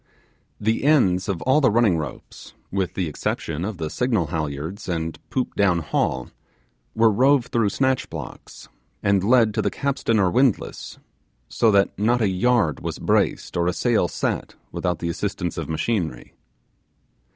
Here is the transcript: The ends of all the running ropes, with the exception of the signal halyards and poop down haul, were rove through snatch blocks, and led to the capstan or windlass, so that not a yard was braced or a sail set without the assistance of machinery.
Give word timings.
The 0.59 0.83
ends 0.83 1.29
of 1.29 1.43
all 1.43 1.61
the 1.61 1.69
running 1.69 1.95
ropes, 1.95 2.55
with 2.71 2.95
the 2.95 3.07
exception 3.07 3.63
of 3.63 3.77
the 3.77 3.87
signal 3.87 4.25
halyards 4.33 4.89
and 4.89 5.19
poop 5.29 5.53
down 5.53 5.77
haul, 5.77 6.29
were 6.95 7.11
rove 7.11 7.45
through 7.51 7.69
snatch 7.69 8.09
blocks, 8.09 8.67
and 9.03 9.23
led 9.23 9.53
to 9.53 9.61
the 9.61 9.69
capstan 9.69 10.17
or 10.17 10.31
windlass, 10.31 10.97
so 11.49 11.69
that 11.69 11.91
not 11.99 12.19
a 12.19 12.29
yard 12.29 12.79
was 12.79 12.97
braced 12.97 13.55
or 13.55 13.67
a 13.67 13.73
sail 13.73 14.07
set 14.07 14.55
without 14.71 14.97
the 14.97 15.09
assistance 15.09 15.55
of 15.55 15.69
machinery. 15.69 16.33